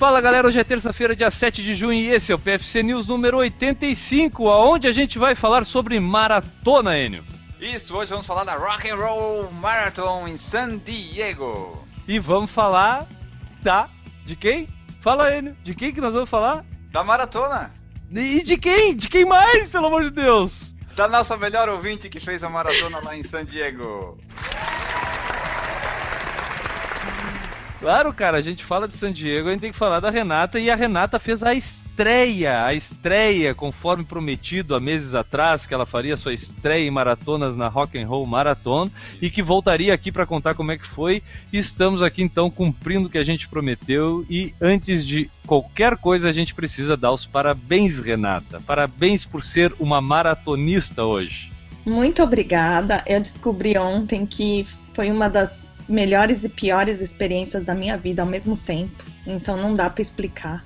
Fala 0.00 0.22
galera, 0.22 0.48
hoje 0.48 0.58
é 0.58 0.64
terça-feira, 0.64 1.14
dia 1.14 1.30
7 1.30 1.62
de 1.62 1.74
junho, 1.74 1.92
e 1.92 2.08
esse 2.08 2.32
é 2.32 2.34
o 2.34 2.38
PFC 2.38 2.82
News 2.82 3.06
número 3.06 3.36
85, 3.36 4.48
aonde 4.48 4.88
a 4.88 4.92
gente 4.92 5.18
vai 5.18 5.34
falar 5.34 5.66
sobre 5.66 6.00
maratona, 6.00 6.98
Enio. 6.98 7.22
Isso, 7.60 7.94
hoje 7.94 8.10
vamos 8.10 8.26
falar 8.26 8.44
da 8.44 8.54
Rock 8.54 8.88
and 8.88 8.96
Roll 8.96 9.52
Marathon 9.52 10.26
em 10.26 10.38
San 10.38 10.78
Diego. 10.78 11.86
E 12.08 12.18
vamos 12.18 12.50
falar 12.50 13.06
da. 13.60 13.90
De 14.24 14.34
quem? 14.34 14.68
Fala, 15.02 15.36
Enio, 15.36 15.54
de 15.62 15.74
quem 15.74 15.92
que 15.92 16.00
nós 16.00 16.14
vamos 16.14 16.30
falar? 16.30 16.64
Da 16.90 17.04
maratona. 17.04 17.70
E 18.10 18.42
de 18.42 18.56
quem? 18.56 18.96
De 18.96 19.06
quem 19.06 19.26
mais, 19.26 19.68
pelo 19.68 19.88
amor 19.88 20.04
de 20.04 20.10
Deus? 20.12 20.74
Da 20.96 21.08
nossa 21.08 21.36
melhor 21.36 21.68
ouvinte 21.68 22.08
que 22.08 22.20
fez 22.20 22.42
a 22.42 22.48
maratona 22.48 23.00
lá 23.04 23.14
em 23.14 23.22
San 23.22 23.44
Diego. 23.44 24.16
Claro, 27.80 28.12
cara, 28.12 28.36
a 28.36 28.42
gente 28.42 28.62
fala 28.62 28.86
de 28.86 28.92
San 28.92 29.10
Diego, 29.10 29.48
a 29.48 29.52
gente 29.52 29.62
tem 29.62 29.72
que 29.72 29.78
falar 29.78 30.00
da 30.00 30.10
Renata 30.10 30.60
e 30.60 30.70
a 30.70 30.76
Renata 30.76 31.18
fez 31.18 31.42
a 31.42 31.54
estreia, 31.54 32.66
a 32.66 32.74
estreia, 32.74 33.54
conforme 33.54 34.04
prometido 34.04 34.74
há 34.74 34.80
meses 34.80 35.14
atrás, 35.14 35.66
que 35.66 35.72
ela 35.72 35.86
faria 35.86 36.14
sua 36.14 36.34
estreia 36.34 36.86
em 36.86 36.90
maratonas 36.90 37.56
na 37.56 37.68
Rock 37.68 37.98
and 37.98 38.06
Roll 38.06 38.26
Marathon 38.26 38.90
e 39.22 39.30
que 39.30 39.42
voltaria 39.42 39.94
aqui 39.94 40.12
para 40.12 40.26
contar 40.26 40.54
como 40.54 40.70
é 40.72 40.76
que 40.76 40.86
foi. 40.86 41.22
Estamos 41.50 42.02
aqui 42.02 42.22
então 42.22 42.50
cumprindo 42.50 43.08
o 43.08 43.10
que 43.10 43.16
a 43.16 43.24
gente 43.24 43.48
prometeu 43.48 44.26
e 44.28 44.54
antes 44.60 45.02
de 45.02 45.30
qualquer 45.46 45.96
coisa 45.96 46.28
a 46.28 46.32
gente 46.32 46.54
precisa 46.54 46.98
dar 46.98 47.12
os 47.12 47.24
parabéns, 47.24 47.98
Renata. 47.98 48.60
Parabéns 48.66 49.24
por 49.24 49.42
ser 49.42 49.72
uma 49.80 50.02
maratonista 50.02 51.04
hoje. 51.04 51.50
Muito 51.86 52.22
obrigada. 52.22 53.02
Eu 53.06 53.22
descobri 53.22 53.78
ontem 53.78 54.26
que 54.26 54.68
foi 54.92 55.10
uma 55.10 55.30
das 55.30 55.69
melhores 55.90 56.44
e 56.44 56.48
piores 56.48 57.00
experiências 57.00 57.64
da 57.64 57.74
minha 57.74 57.96
vida 57.96 58.22
ao 58.22 58.28
mesmo 58.28 58.56
tempo. 58.56 59.04
Então 59.26 59.56
não 59.56 59.74
dá 59.74 59.90
para 59.90 60.02
explicar. 60.02 60.64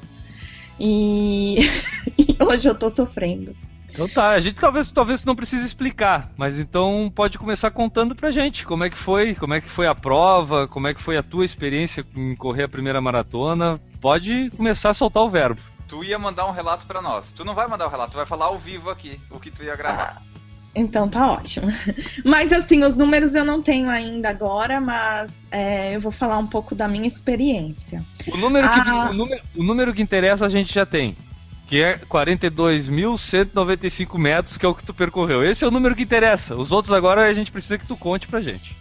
E... 0.78 1.58
e 2.18 2.36
hoje 2.42 2.68
eu 2.68 2.74
tô 2.74 2.90
sofrendo. 2.90 3.56
Então 3.90 4.08
tá, 4.08 4.30
a 4.30 4.40
gente 4.40 4.56
talvez, 4.56 4.90
talvez 4.90 5.24
não 5.24 5.36
precise 5.36 5.64
explicar, 5.64 6.28
mas 6.36 6.58
então 6.58 7.10
pode 7.14 7.38
começar 7.38 7.70
contando 7.70 8.12
pra 8.12 8.28
gente 8.28 8.66
como 8.66 8.82
é 8.82 8.90
que 8.90 8.98
foi, 8.98 9.36
como 9.36 9.54
é 9.54 9.60
que 9.60 9.70
foi 9.70 9.86
a 9.86 9.94
prova, 9.94 10.66
como 10.66 10.88
é 10.88 10.94
que 10.94 11.00
foi 11.00 11.16
a 11.16 11.22
tua 11.22 11.44
experiência 11.44 12.04
em 12.16 12.34
correr 12.34 12.64
a 12.64 12.68
primeira 12.68 13.00
maratona. 13.00 13.80
Pode 14.00 14.50
começar 14.56 14.90
a 14.90 14.94
soltar 14.94 15.22
o 15.22 15.30
verbo. 15.30 15.60
Tu 15.86 16.02
ia 16.02 16.18
mandar 16.18 16.46
um 16.46 16.50
relato 16.50 16.86
para 16.86 17.00
nós. 17.00 17.30
Tu 17.30 17.44
não 17.44 17.54
vai 17.54 17.68
mandar 17.68 17.84
o 17.84 17.88
um 17.88 17.90
relato, 17.90 18.10
tu 18.10 18.16
vai 18.16 18.26
falar 18.26 18.46
ao 18.46 18.58
vivo 18.58 18.90
aqui 18.90 19.20
o 19.30 19.38
que 19.38 19.50
tu 19.50 19.62
ia 19.62 19.76
gravar. 19.76 20.20
Então 20.74 21.08
tá 21.08 21.32
ótimo. 21.32 21.72
Mas 22.24 22.52
assim, 22.52 22.82
os 22.82 22.96
números 22.96 23.34
eu 23.34 23.44
não 23.44 23.62
tenho 23.62 23.88
ainda 23.88 24.28
agora, 24.28 24.80
mas 24.80 25.40
é, 25.50 25.94
eu 25.94 26.00
vou 26.00 26.10
falar 26.10 26.38
um 26.38 26.46
pouco 26.46 26.74
da 26.74 26.88
minha 26.88 27.06
experiência. 27.06 28.02
O 28.26 28.36
número, 28.36 28.68
que, 28.68 28.80
ah. 28.80 29.10
o, 29.10 29.14
número, 29.14 29.40
o 29.56 29.62
número 29.62 29.94
que 29.94 30.02
interessa 30.02 30.44
a 30.44 30.48
gente 30.48 30.74
já 30.74 30.84
tem. 30.84 31.16
Que 31.66 31.82
é 31.82 31.98
42.195 32.10 34.18
metros, 34.18 34.58
que 34.58 34.66
é 34.66 34.68
o 34.68 34.74
que 34.74 34.84
tu 34.84 34.92
percorreu. 34.92 35.42
Esse 35.44 35.64
é 35.64 35.68
o 35.68 35.70
número 35.70 35.94
que 35.94 36.02
interessa. 36.02 36.56
Os 36.56 36.72
outros 36.72 36.92
agora 36.92 37.26
a 37.26 37.32
gente 37.32 37.52
precisa 37.52 37.78
que 37.78 37.86
tu 37.86 37.96
conte 37.96 38.26
pra 38.26 38.40
gente. 38.40 38.76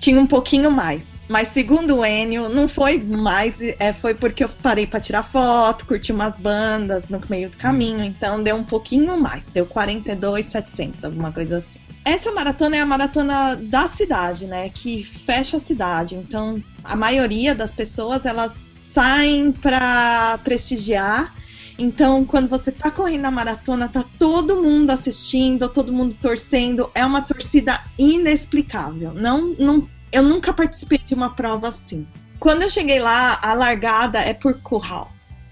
Tinha 0.00 0.20
um 0.20 0.26
pouquinho 0.26 0.70
mais. 0.70 1.13
Mas 1.28 1.48
segundo 1.48 1.98
o 1.98 2.04
Enio, 2.04 2.48
não 2.48 2.68
foi 2.68 2.98
mais, 2.98 3.60
é, 3.60 3.92
foi 3.94 4.14
porque 4.14 4.44
eu 4.44 4.48
parei 4.48 4.86
para 4.86 5.00
tirar 5.00 5.22
foto, 5.22 5.86
curti 5.86 6.12
umas 6.12 6.36
bandas 6.36 7.08
no 7.08 7.20
meio 7.30 7.48
do 7.48 7.56
caminho, 7.56 8.00
hum. 8.00 8.04
então 8.04 8.42
deu 8.42 8.56
um 8.56 8.64
pouquinho 8.64 9.18
mais, 9.18 9.42
deu 9.52 9.64
42,700, 9.64 11.04
alguma 11.04 11.32
coisa 11.32 11.58
assim. 11.58 11.84
Essa 12.04 12.30
maratona 12.32 12.76
é 12.76 12.80
a 12.80 12.86
maratona 12.86 13.56
da 13.56 13.88
cidade, 13.88 14.44
né, 14.44 14.68
que 14.68 15.04
fecha 15.04 15.56
a 15.56 15.60
cidade. 15.60 16.14
Então, 16.14 16.62
a 16.82 16.94
maioria 16.94 17.54
das 17.54 17.70
pessoas 17.70 18.26
elas 18.26 18.56
saem 18.74 19.50
para 19.50 20.38
prestigiar. 20.44 21.34
Então, 21.78 22.24
quando 22.24 22.46
você 22.46 22.70
tá 22.70 22.90
correndo 22.90 23.22
na 23.22 23.30
maratona, 23.30 23.88
tá 23.88 24.04
todo 24.18 24.62
mundo 24.62 24.90
assistindo, 24.90 25.68
todo 25.68 25.92
mundo 25.92 26.14
torcendo. 26.20 26.90
É 26.94 27.04
uma 27.04 27.22
torcida 27.22 27.80
inexplicável. 27.98 29.14
Não, 29.14 29.54
não 29.58 29.88
eu 30.14 30.22
nunca 30.22 30.52
participei 30.52 30.98
de 30.98 31.12
uma 31.12 31.34
prova 31.34 31.66
assim. 31.68 32.06
Quando 32.38 32.62
eu 32.62 32.70
cheguei 32.70 33.00
lá, 33.00 33.36
a 33.42 33.52
largada 33.52 34.20
é 34.20 34.32
por 34.32 34.60
curral. 34.60 35.10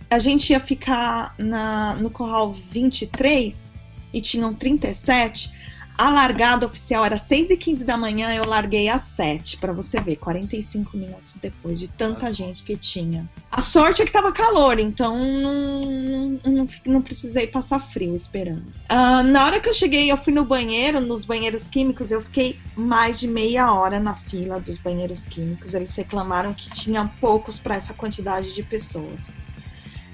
A 0.09 0.21
gente 0.21 0.50
ia 0.50 0.61
ficar 0.61 1.34
na, 1.37 1.95
no 1.97 2.09
curral 2.09 2.53
23 2.71 3.75
e 4.15 4.21
tinham 4.21 4.55
37. 4.55 5.53
A 5.97 6.10
largada 6.10 6.66
oficial 6.66 7.04
era 7.04 7.19
6 7.19 7.50
e 7.50 7.56
15 7.56 7.84
da 7.84 7.97
manhã, 7.97 8.34
eu 8.34 8.44
larguei 8.44 8.88
às 8.88 9.03
7, 9.03 9.58
para 9.58 9.72
você 9.72 10.00
ver, 10.00 10.16
45 10.16 10.97
minutos 10.97 11.36
depois 11.41 11.78
de 11.78 11.86
tanta 11.86 12.32
gente 12.32 12.64
que 12.64 12.76
tinha. 12.76 13.28
A 13.50 13.60
sorte 13.60 14.02
é 14.02 14.06
que 14.06 14.12
tava 14.12 14.32
calor, 14.32 14.78
então 14.78 15.16
não, 15.19 16.41
não, 16.44 16.66
não 16.86 17.02
precisei 17.02 17.47
passar 17.47 17.78
frio 17.81 18.16
esperando. 18.16 18.64
Uh, 18.91 19.22
na 19.25 19.44
hora 19.44 19.60
que 19.60 19.69
eu 19.69 19.75
cheguei, 19.75 20.10
eu 20.10 20.16
fui 20.16 20.32
no 20.32 20.44
banheiro, 20.44 21.00
nos 21.00 21.25
banheiros 21.25 21.69
químicos, 21.69 22.10
eu 22.10 22.22
fiquei 22.22 22.58
mais 22.75 23.20
de 23.20 23.28
meia 23.28 23.72
hora 23.72 24.00
na 24.00 24.14
fila 24.14 24.58
dos 24.58 24.78
banheiros 24.78 25.26
químicos. 25.26 25.75
Eles 25.75 25.94
reclamaram 25.94 26.54
que 26.54 26.70
tinha 26.70 27.06
poucos 27.20 27.58
para 27.58 27.76
essa 27.76 27.92
quantidade 27.92 28.54
de 28.54 28.62
pessoas. 28.62 29.41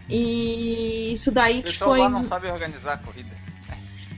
E 0.09 1.13
isso 1.13 1.31
daí 1.31 1.63
que 1.63 1.63
foi. 1.63 1.71
O 1.71 1.73
pessoal 1.73 1.97
lá 1.99 2.09
não 2.09 2.25
sabe 2.25 2.49
organizar 2.49 2.95
a 2.95 2.99
corrida. 2.99 3.39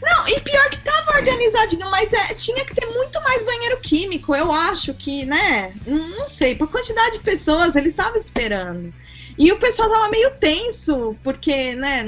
Não, 0.03 0.28
e 0.28 0.41
pior 0.41 0.70
que 0.70 0.78
organizadinho, 1.20 1.91
mas 1.91 2.12
é, 2.12 2.34
tinha 2.34 2.64
que 2.64 2.75
ter 2.75 2.86
muito 2.86 3.20
mais 3.22 3.44
banheiro 3.44 3.78
químico. 3.81 4.34
Eu 4.34 4.50
acho 4.50 4.94
que, 4.94 5.25
né? 5.25 5.72
Não 5.86 6.26
sei, 6.26 6.54
por 6.54 6.69
quantidade 6.69 7.19
de 7.19 7.25
pessoas 7.25 7.76
eles 7.76 7.91
estavam 7.91 8.19
esperando. 8.19 8.92
E 9.38 9.53
o 9.53 9.58
pessoal 9.58 9.88
tava 9.88 10.10
meio 10.10 10.34
tenso, 10.36 11.16
porque, 11.22 11.75
né? 11.75 12.04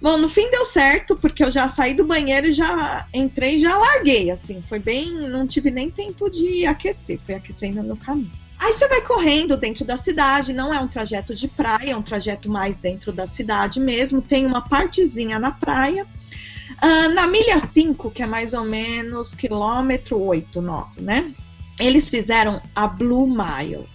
Bom, 0.00 0.18
no 0.18 0.28
fim 0.28 0.50
deu 0.50 0.64
certo, 0.64 1.16
porque 1.16 1.42
eu 1.42 1.50
já 1.50 1.68
saí 1.68 1.94
do 1.94 2.04
banheiro 2.04 2.48
e 2.48 2.52
já 2.52 3.06
entrei 3.12 3.56
e 3.56 3.60
já 3.60 3.76
larguei, 3.76 4.30
assim. 4.30 4.62
Foi 4.68 4.78
bem. 4.78 5.12
Não 5.28 5.46
tive 5.46 5.70
nem 5.70 5.90
tempo 5.90 6.30
de 6.30 6.66
aquecer, 6.66 7.18
foi 7.24 7.34
aquecendo 7.34 7.82
no 7.82 7.96
caminho. 7.96 8.30
Aí 8.58 8.72
você 8.72 8.88
vai 8.88 9.02
correndo 9.02 9.56
dentro 9.56 9.84
da 9.84 9.98
cidade, 9.98 10.54
não 10.54 10.72
é 10.72 10.80
um 10.80 10.88
trajeto 10.88 11.34
de 11.34 11.46
praia, 11.46 11.90
é 11.90 11.96
um 11.96 12.02
trajeto 12.02 12.48
mais 12.48 12.78
dentro 12.78 13.12
da 13.12 13.26
cidade 13.26 13.78
mesmo. 13.78 14.22
Tem 14.22 14.46
uma 14.46 14.62
partezinha 14.62 15.38
na 15.38 15.50
praia 15.50 16.06
Uh, 16.82 17.14
na 17.14 17.26
milha 17.26 17.60
5, 17.60 18.10
que 18.10 18.22
é 18.22 18.26
mais 18.26 18.52
ou 18.52 18.64
menos 18.64 19.34
quilômetro 19.34 20.20
8, 20.20 20.60
9, 20.60 21.00
né? 21.00 21.32
Eles 21.78 22.08
fizeram 22.08 22.60
a 22.74 22.86
Blue 22.86 23.26
Mile, 23.26 23.86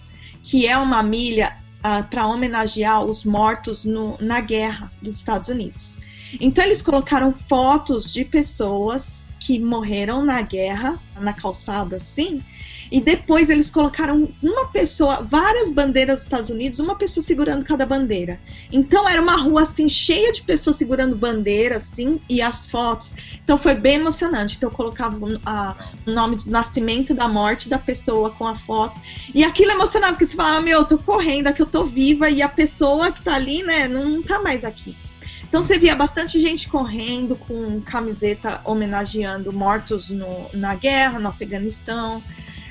que 0.42 0.66
é 0.66 0.76
uma 0.76 1.02
milha 1.02 1.56
uh, 1.58 1.78
ah, 1.82 2.06
para 2.08 2.26
homenagear 2.26 3.04
os 3.04 3.24
mortos 3.24 3.84
no, 3.84 4.16
na 4.20 4.40
guerra 4.40 4.90
dos 5.00 5.14
Estados 5.14 5.48
Unidos. 5.48 5.96
Então 6.40 6.64
eles 6.64 6.80
colocaram 6.80 7.34
fotos 7.48 8.12
de 8.12 8.24
pessoas 8.24 9.24
que 9.38 9.58
morreram 9.58 10.24
na 10.24 10.40
guerra, 10.40 10.98
na 11.20 11.32
calçada 11.32 11.96
assim, 11.96 12.42
e 12.92 13.00
depois 13.00 13.48
eles 13.48 13.70
colocaram 13.70 14.28
uma 14.42 14.66
pessoa, 14.66 15.22
várias 15.22 15.70
bandeiras 15.70 16.16
dos 16.16 16.24
Estados 16.24 16.50
Unidos, 16.50 16.78
uma 16.78 16.94
pessoa 16.94 17.24
segurando 17.24 17.64
cada 17.64 17.86
bandeira. 17.86 18.38
Então 18.70 19.08
era 19.08 19.22
uma 19.22 19.34
rua 19.34 19.62
assim 19.62 19.88
cheia 19.88 20.30
de 20.30 20.42
pessoas 20.42 20.76
segurando 20.76 21.16
bandeira 21.16 21.78
assim 21.78 22.20
e 22.28 22.42
as 22.42 22.66
fotos. 22.66 23.14
Então 23.42 23.56
foi 23.56 23.74
bem 23.74 23.94
emocionante. 23.94 24.56
Então 24.56 24.68
eu 24.68 24.76
colocava 24.76 25.16
o 25.16 26.10
nome 26.10 26.36
de 26.36 26.50
nascimento 26.50 27.14
da 27.14 27.26
morte 27.26 27.66
da 27.66 27.78
pessoa 27.78 28.28
com 28.28 28.46
a 28.46 28.54
foto. 28.54 29.00
E 29.34 29.42
aquilo 29.42 29.70
emocionava 29.70 30.12
porque 30.12 30.26
você 30.26 30.36
falava, 30.36 30.60
meu, 30.60 30.80
eu 30.80 30.84
tô 30.84 30.98
correndo, 30.98 31.46
aqui 31.46 31.62
eu 31.62 31.66
tô 31.66 31.86
viva 31.86 32.28
e 32.28 32.42
a 32.42 32.48
pessoa 32.48 33.10
que 33.10 33.22
tá 33.22 33.36
ali, 33.36 33.62
né, 33.62 33.88
não 33.88 34.22
tá 34.22 34.38
mais 34.38 34.66
aqui. 34.66 34.94
Então 35.48 35.62
você 35.62 35.78
via 35.78 35.94
bastante 35.94 36.38
gente 36.38 36.68
correndo 36.68 37.36
com 37.36 37.80
camiseta 37.80 38.60
homenageando 38.64 39.50
mortos 39.50 40.10
no, 40.10 40.50
na 40.52 40.74
guerra, 40.74 41.18
no 41.18 41.28
Afeganistão. 41.28 42.22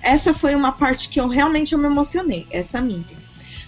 Essa 0.01 0.34
foi 0.34 0.56
uma 0.56 0.72
parte 0.72 1.09
que 1.09 1.19
eu 1.19 1.28
realmente 1.28 1.73
eu 1.73 1.79
me 1.79 1.85
emocionei, 1.85 2.47
essa 2.51 2.81
mídia. 2.81 3.17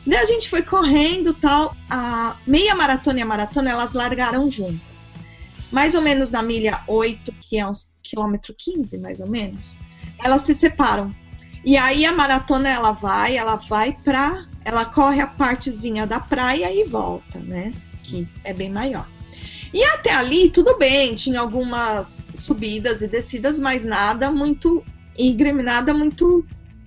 Daí 0.06 0.18
a 0.18 0.26
gente 0.26 0.50
foi 0.50 0.62
correndo 0.62 1.34
tal. 1.34 1.76
A 1.90 2.36
meia 2.46 2.76
maratona 2.76 3.20
e 3.20 3.22
a 3.22 3.26
maratona 3.26 3.70
elas 3.70 3.94
largaram 3.94 4.50
juntas. 4.52 5.14
Mais 5.72 5.96
ou 5.96 6.02
menos 6.02 6.30
na 6.30 6.44
milha 6.44 6.82
8, 6.88 7.32
que 7.42 7.58
é 7.58 7.68
uns 7.68 7.92
quilômetro 8.04 8.54
15, 8.58 8.98
mais 8.98 9.20
ou 9.20 9.28
menos, 9.28 9.78
elas 10.24 10.44
se 10.44 10.54
separam. 10.54 11.16
E 11.66 11.78
aí 11.78 12.06
a 12.06 12.12
maratona 12.12 12.70
ela 12.70 12.92
vai, 12.92 13.38
ela 13.38 13.56
vai 13.56 13.94
pra. 14.04 14.46
Ela 14.66 14.86
corre 14.86 15.22
a 15.22 15.28
partezinha 15.28 16.06
da 16.06 16.20
praia 16.20 16.74
e 16.74 16.84
volta, 16.86 17.40
né? 17.40 17.74
Que 18.04 18.28
é 18.44 18.54
bem 18.54 18.70
maior. 18.70 19.08
E 19.74 19.84
até 19.86 20.14
ali, 20.14 20.50
tudo 20.50 20.78
bem, 20.78 21.16
tinha 21.16 21.40
algumas 21.40 22.28
subidas 22.36 23.02
e 23.02 23.08
descidas, 23.08 23.58
mas 23.58 23.84
nada 23.84 24.32
muito 24.32 24.84
íngreme, 25.18 25.64
nada 25.64 25.94
muito 25.94 26.46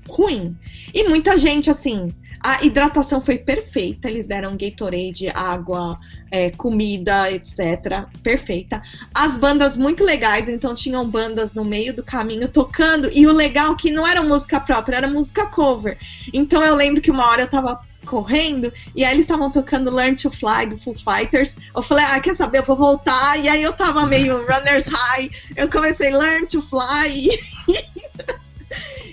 ruim. 0.08 0.56
E 0.94 1.08
muita 1.08 1.36
gente, 1.36 1.70
assim, 1.70 2.08
a 2.40 2.64
hidratação 2.64 3.20
foi 3.20 3.38
perfeita. 3.38 4.08
Eles 4.08 4.26
deram 4.26 4.56
Gatorade, 4.56 5.28
água, 5.34 5.98
é, 6.30 6.50
comida, 6.50 7.30
etc. 7.30 8.06
Perfeita. 8.22 8.82
As 9.14 9.36
bandas 9.36 9.76
muito 9.76 10.04
legais, 10.04 10.48
então 10.48 10.74
tinham 10.74 11.08
bandas 11.08 11.54
no 11.54 11.64
meio 11.64 11.94
do 11.94 12.04
caminho 12.04 12.48
tocando. 12.48 13.10
E 13.12 13.26
o 13.26 13.32
legal 13.32 13.72
é 13.72 13.76
que 13.76 13.90
não 13.90 14.06
era 14.06 14.22
música 14.22 14.60
própria, 14.60 14.96
era 14.96 15.08
música 15.08 15.46
cover. 15.46 15.98
Então 16.32 16.62
eu 16.62 16.74
lembro 16.74 17.00
que 17.00 17.10
uma 17.10 17.26
hora 17.26 17.42
eu 17.42 17.50
tava 17.50 17.80
correndo, 18.06 18.72
e 18.94 19.04
aí 19.04 19.14
eles 19.14 19.24
estavam 19.24 19.50
tocando 19.50 19.90
Learn 19.90 20.14
to 20.14 20.30
Fly 20.30 20.66
do 20.68 20.78
Foo 20.78 20.94
Fighters. 20.94 21.56
Eu 21.74 21.82
falei, 21.82 22.04
ah, 22.04 22.20
quer 22.20 22.36
saber, 22.36 22.58
eu 22.58 22.64
vou 22.64 22.76
voltar. 22.76 23.36
E 23.38 23.48
aí 23.48 23.62
eu 23.62 23.72
tava 23.72 24.06
meio 24.06 24.46
runner's 24.46 24.86
high. 24.86 25.28
Eu 25.56 25.68
comecei 25.68 26.10
Learn 26.10 26.46
to 26.46 26.62
Fly. 26.62 27.30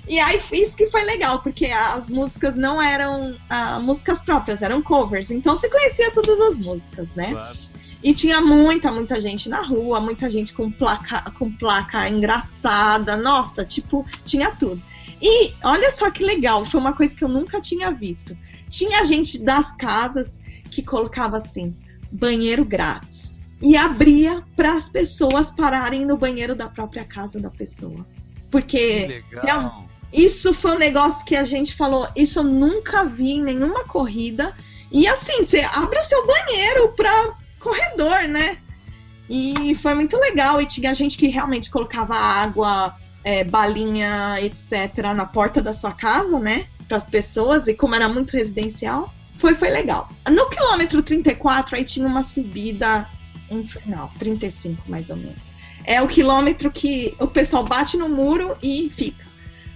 E 0.08 0.20
aí 0.20 0.40
isso 0.52 0.76
que 0.76 0.88
foi 0.88 1.04
legal, 1.06 1.40
porque 1.40 1.68
as 1.68 2.10
músicas 2.10 2.56
não 2.56 2.82
eram 2.82 3.36
ah, 3.50 3.80
músicas 3.80 4.22
próprias, 4.22 4.62
eram 4.62 4.82
covers. 4.82 5.32
Então 5.32 5.56
você 5.56 5.70
conhecia 5.70 6.12
todas 6.12 6.40
as 6.40 6.58
músicas, 6.58 7.08
né? 7.16 7.32
Claro. 7.32 7.58
E 8.04 8.14
tinha 8.14 8.42
muita, 8.42 8.92
muita 8.92 9.22
gente 9.22 9.48
na 9.48 9.62
rua, 9.62 10.02
muita 10.02 10.30
gente 10.30 10.54
com 10.54 10.70
placa, 10.70 11.32
com 11.32 11.50
placa 11.50 12.10
engraçada. 12.10 13.16
Nossa, 13.16 13.64
tipo, 13.64 14.06
tinha 14.26 14.52
tudo. 14.52 14.82
E 15.22 15.54
olha 15.64 15.90
só 15.90 16.12
que 16.12 16.22
legal, 16.22 16.66
foi 16.66 16.82
uma 16.82 16.94
coisa 16.94 17.16
que 17.16 17.24
eu 17.24 17.30
nunca 17.30 17.62
tinha 17.62 17.92
visto. 17.92 18.38
Tinha 18.70 19.06
gente 19.06 19.40
das 19.40 19.74
casas 19.78 20.38
que 20.70 20.84
colocava 20.84 21.38
assim, 21.38 21.74
banheiro 22.12 22.66
grátis. 22.66 23.40
E 23.62 23.78
abria 23.78 24.44
para 24.58 24.74
as 24.74 24.90
pessoas 24.90 25.50
pararem 25.50 26.06
no 26.06 26.18
banheiro 26.18 26.54
da 26.54 26.68
própria 26.68 27.06
casa 27.06 27.40
da 27.40 27.50
pessoa. 27.50 28.06
Porque 28.54 29.24
isso 30.14 30.54
foi 30.54 30.76
um 30.76 30.78
negócio 30.78 31.26
que 31.26 31.36
a 31.36 31.44
gente 31.44 31.74
falou, 31.76 32.08
isso 32.16 32.38
eu 32.38 32.44
nunca 32.44 33.04
vi 33.04 33.32
em 33.32 33.42
nenhuma 33.42 33.84
corrida. 33.86 34.56
E 34.92 35.08
assim, 35.08 35.44
você 35.44 35.62
abre 35.62 35.98
o 35.98 36.04
seu 36.04 36.24
banheiro 36.28 36.90
para 36.90 37.34
corredor, 37.60 38.28
né? 38.28 38.60
E 39.28 39.74
foi 39.82 39.96
muito 39.96 40.16
legal. 40.18 40.62
E 40.62 40.68
tinha 40.68 40.94
gente 40.94 41.18
que 41.18 41.30
realmente 41.30 41.72
colocava 41.72 42.14
água, 42.14 42.96
é, 43.24 43.44
balinha, 43.44 44.40
etc., 44.40 45.16
na 45.16 45.26
porta 45.26 45.60
da 45.60 45.74
sua 45.74 45.94
casa, 45.94 46.40
né? 46.40 46.68
Para 46.88 46.98
as 46.98 47.06
pessoas. 47.06 47.66
E 47.66 47.74
como 47.74 47.96
era 47.96 48.08
muito 48.08 48.38
residencial, 48.38 49.12
foi, 49.40 49.56
foi 49.56 49.72
legal. 49.72 50.08
No 50.30 50.48
quilômetro 50.48 51.02
34, 51.02 51.76
aí 51.76 51.84
tinha 51.84 52.06
uma 52.06 52.22
subida 52.22 53.10
infernal 53.50 54.12
35 54.20 54.92
mais 54.92 55.10
ou 55.10 55.16
menos. 55.16 55.53
É 55.86 56.02
o 56.02 56.08
quilômetro 56.08 56.72
que 56.72 57.14
o 57.20 57.28
pessoal 57.28 57.64
bate 57.64 57.98
no 57.98 58.10
muro 58.10 58.56
e 58.62 58.92
fica. 58.96 59.24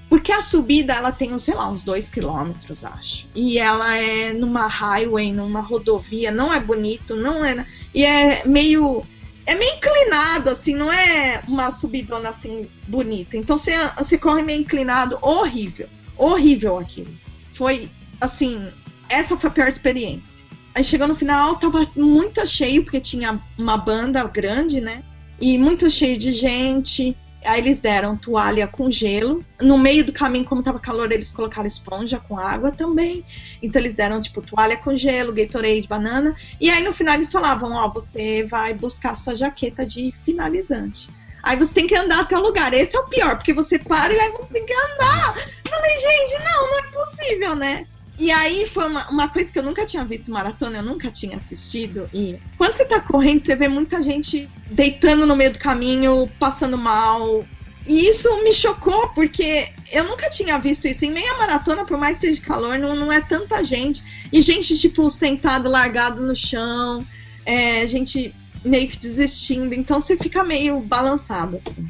Porque 0.09 0.31
a 0.31 0.41
subida, 0.41 0.93
ela 0.93 1.11
tem, 1.11 1.37
sei 1.37 1.53
lá, 1.53 1.69
uns 1.69 1.83
dois 1.83 2.09
quilômetros, 2.09 2.83
acho. 2.85 3.27
E 3.35 3.59
ela 3.59 3.97
é 3.97 4.31
numa 4.31 4.65
highway, 4.65 5.33
numa 5.33 5.59
rodovia, 5.59 6.31
não 6.31 6.53
é 6.53 6.59
bonito, 6.59 7.15
não 7.15 7.43
é... 7.43 7.65
E 7.93 8.05
é 8.05 8.43
meio... 8.45 9.03
É 9.45 9.55
meio 9.55 9.75
inclinado, 9.75 10.49
assim, 10.49 10.75
não 10.75 10.91
é 10.91 11.41
uma 11.47 11.71
subidona, 11.71 12.29
assim, 12.29 12.67
bonita. 12.85 13.37
Então, 13.37 13.57
você, 13.57 13.71
você 13.97 14.17
corre 14.17 14.43
meio 14.43 14.59
inclinado, 14.59 15.17
horrível. 15.21 15.87
Horrível 16.17 16.79
aquilo. 16.79 17.13
Foi, 17.53 17.89
assim, 18.19 18.67
essa 19.07 19.37
foi 19.37 19.49
a 19.49 19.53
pior 19.53 19.69
experiência. 19.69 20.43
Aí 20.75 20.83
chegou 20.83 21.07
no 21.07 21.15
final, 21.15 21.55
tava 21.55 21.87
muito 21.95 22.45
cheio, 22.45 22.83
porque 22.83 22.99
tinha 22.99 23.39
uma 23.57 23.77
banda 23.77 24.21
grande, 24.25 24.81
né? 24.81 25.01
E 25.39 25.57
muito 25.57 25.89
cheio 25.89 26.17
de 26.17 26.31
gente. 26.31 27.15
Aí 27.45 27.61
eles 27.61 27.79
deram 27.79 28.17
toalha 28.17 28.67
com 28.67 28.91
gelo. 28.91 29.43
No 29.61 29.77
meio 29.77 30.03
do 30.03 30.11
caminho, 30.11 30.43
como 30.43 30.63
tava 30.63 30.79
calor, 30.79 31.11
eles 31.11 31.31
colocaram 31.31 31.67
esponja 31.67 32.19
com 32.19 32.37
água 32.37 32.71
também. 32.71 33.23
Então 33.61 33.81
eles 33.81 33.95
deram 33.95 34.21
tipo 34.21 34.41
toalha 34.41 34.75
com 34.75 34.97
gelo, 34.97 35.33
Gatorade, 35.33 35.87
banana. 35.87 36.35
E 36.59 36.69
aí 36.69 36.83
no 36.83 36.93
final 36.93 37.15
eles 37.15 37.31
falavam, 37.31 37.71
ó, 37.73 37.87
você 37.89 38.43
vai 38.43 38.73
buscar 38.73 39.15
sua 39.15 39.35
jaqueta 39.35 39.85
de 39.85 40.13
finalizante. 40.25 41.09
Aí 41.43 41.55
você 41.55 41.73
tem 41.73 41.87
que 41.87 41.95
andar 41.95 42.21
até 42.21 42.37
o 42.37 42.41
lugar. 42.41 42.73
Esse 42.73 42.97
é 42.97 42.99
o 42.99 43.07
pior, 43.07 43.37
porque 43.37 43.53
você 43.53 43.79
para 43.79 44.13
e 44.13 44.19
aí 44.19 44.31
você 44.31 44.53
tem 44.53 44.65
que 44.65 44.73
andar. 44.73 45.35
falei, 45.69 45.99
gente, 45.99 46.43
não, 46.43 46.71
não 46.71 46.79
é 46.79 47.05
possível, 47.05 47.55
né? 47.55 47.87
E 48.19 48.31
aí 48.31 48.65
foi 48.65 48.87
uma, 48.87 49.07
uma 49.09 49.29
coisa 49.29 49.51
que 49.51 49.59
eu 49.59 49.63
nunca 49.63 49.85
tinha 49.85 50.03
visto 50.03 50.31
maratona, 50.31 50.77
eu 50.77 50.83
nunca 50.83 51.11
tinha 51.11 51.37
assistido. 51.37 52.09
E 52.11 52.37
quando 52.57 52.73
você 52.73 52.83
tá 52.83 52.99
correndo, 52.99 53.43
você 53.43 53.55
vê 53.55 53.67
muita 53.67 54.01
gente 54.01 54.49
deitando 54.71 55.27
no 55.27 55.35
meio 55.35 55.53
do 55.53 55.59
caminho, 55.59 56.27
passando 56.39 56.77
mal. 56.77 57.45
E 57.85 58.09
isso 58.09 58.43
me 58.43 58.51
chocou, 58.51 59.09
porque 59.09 59.69
eu 59.91 60.03
nunca 60.05 60.31
tinha 60.31 60.57
visto 60.57 60.87
isso. 60.87 61.05
Em 61.05 61.11
meia 61.11 61.37
maratona, 61.37 61.85
por 61.85 61.97
mais 61.97 62.17
que 62.17 62.25
esteja 62.25 62.47
calor, 62.47 62.79
não, 62.79 62.95
não 62.95 63.13
é 63.13 63.21
tanta 63.21 63.63
gente. 63.63 64.03
E 64.33 64.41
gente, 64.41 64.75
tipo, 64.75 65.09
sentado, 65.11 65.69
largado 65.69 66.25
no 66.25 66.35
chão. 66.35 67.05
É, 67.45 67.85
gente 67.85 68.33
meio 68.65 68.87
que 68.87 68.97
desistindo. 68.97 69.75
Então 69.75 70.01
você 70.01 70.17
fica 70.17 70.43
meio 70.43 70.79
balançado, 70.79 71.57
assim. 71.57 71.87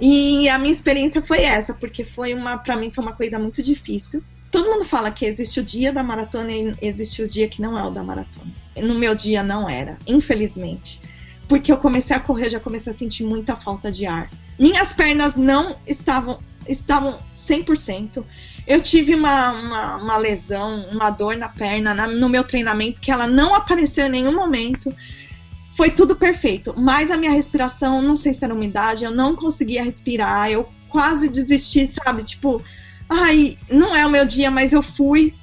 E 0.00 0.48
a 0.48 0.58
minha 0.58 0.72
experiência 0.72 1.22
foi 1.22 1.42
essa, 1.42 1.72
porque 1.72 2.04
foi 2.04 2.34
uma, 2.34 2.58
para 2.58 2.76
mim, 2.76 2.90
foi 2.90 3.04
uma 3.04 3.12
coisa 3.12 3.38
muito 3.38 3.62
difícil 3.62 4.20
todo 4.54 4.70
mundo 4.70 4.84
fala 4.84 5.10
que 5.10 5.26
existe 5.26 5.58
o 5.58 5.64
dia 5.64 5.92
da 5.92 6.00
maratona 6.00 6.52
e 6.52 6.76
existe 6.80 7.20
o 7.20 7.28
dia 7.28 7.48
que 7.48 7.60
não 7.60 7.76
é 7.76 7.82
o 7.82 7.90
da 7.90 8.04
maratona. 8.04 8.52
No 8.80 8.94
meu 8.94 9.12
dia 9.12 9.42
não 9.42 9.68
era, 9.68 9.98
infelizmente. 10.06 11.00
Porque 11.48 11.72
eu 11.72 11.76
comecei 11.76 12.14
a 12.14 12.20
correr, 12.20 12.50
já 12.50 12.60
comecei 12.60 12.92
a 12.92 12.94
sentir 12.94 13.24
muita 13.24 13.56
falta 13.56 13.90
de 13.90 14.06
ar. 14.06 14.30
Minhas 14.56 14.92
pernas 14.92 15.34
não 15.34 15.74
estavam 15.88 16.38
estavam 16.68 17.18
100%. 17.36 18.24
Eu 18.64 18.80
tive 18.80 19.16
uma, 19.16 19.50
uma, 19.50 19.96
uma 19.96 20.16
lesão, 20.18 20.86
uma 20.92 21.10
dor 21.10 21.36
na 21.36 21.48
perna 21.48 21.92
na, 21.92 22.06
no 22.06 22.28
meu 22.28 22.44
treinamento 22.44 23.00
que 23.00 23.10
ela 23.10 23.26
não 23.26 23.56
apareceu 23.56 24.06
em 24.06 24.10
nenhum 24.10 24.32
momento. 24.32 24.94
Foi 25.76 25.90
tudo 25.90 26.14
perfeito, 26.14 26.72
mas 26.78 27.10
a 27.10 27.16
minha 27.16 27.32
respiração, 27.32 28.00
não 28.00 28.16
sei 28.16 28.32
se 28.32 28.44
era 28.44 28.54
umidade, 28.54 29.02
eu 29.02 29.10
não 29.10 29.34
conseguia 29.34 29.82
respirar, 29.82 30.48
eu 30.48 30.68
quase 30.88 31.28
desisti, 31.28 31.88
sabe? 31.88 32.22
Tipo, 32.22 32.62
ai, 33.08 33.56
não 33.70 33.94
é 33.94 34.06
o 34.06 34.10
meu 34.10 34.24
dia, 34.24 34.50
mas 34.50 34.72
eu 34.72 34.82
fui 34.82 35.34